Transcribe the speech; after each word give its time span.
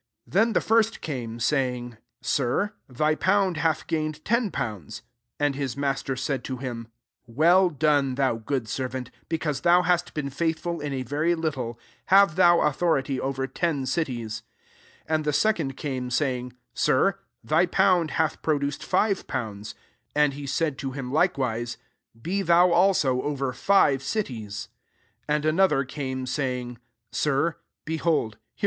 16" 0.25 0.31
Then 0.33 0.53
the 0.53 0.61
first 0.61 0.99
came, 1.01 1.39
say 1.39 1.75
ing, 1.75 1.97
* 2.11 2.21
Sir, 2.23 2.73
thy 2.89 3.13
pound 3.13 3.57
hath 3.57 3.85
gain« 3.85 4.15
ed 4.15 4.25
ten 4.25 4.49
pounds.' 4.49 5.03
17 5.37 5.37
And 5.39 5.55
hh 5.69 5.77
maater 5.77 6.15
said 6.17 6.43
to 6.45 6.57
him, 6.57 6.87
'Well 7.27 7.69
rfone, 7.69 8.15
thou 8.15 8.37
good 8.37 8.67
servant: 8.67 9.11
because 9.29 9.61
thou 9.61 9.83
hast 9.83 10.15
been 10.15 10.31
faithful 10.31 10.79
in 10.79 10.91
a 10.91 11.03
very 11.03 11.35
little, 11.35 11.77
have 12.05 12.35
thou 12.35 12.61
authority 12.61 13.21
over 13.21 13.45
ten 13.45 13.85
cities.' 13.85 14.41
18 15.05 15.15
And 15.17 15.25
^e 15.25 15.35
second 15.35 15.77
came, 15.77 16.09
saying, 16.09 16.51
•«Sir^ 16.75 17.19
thy 17.43 17.67
pound 17.67 18.09
hath 18.17 18.41
produced 18.41 18.83
five 18.83 19.27
pounds.' 19.27 19.75
19 20.15 20.23
And 20.25 20.33
he 20.33 20.47
said 20.47 20.79
to 20.79 20.93
him 20.93 21.13
likewise, 21.13 21.77
< 22.01 22.15
Be 22.19 22.41
thou 22.41 22.71
also 22.71 23.21
over 23.21 23.53
five 23.53 24.01
cities.' 24.01 24.67
£0 25.29 25.29
And 25.69 25.87
came, 25.87 26.25
saying, 26.25 26.79
* 26.95 27.11
Sir, 27.11 27.51
behold^ 27.51 27.51
M 27.51 27.51
thy 27.51 27.51
pound, 27.51 27.51
which 27.51 27.51
I 27.51 27.51
have 27.51 27.99
K^ 27.99 28.27
* 28.27 28.29
a 28.31 28.31
tinner, 28.31 28.43
ue. 28.55 28.59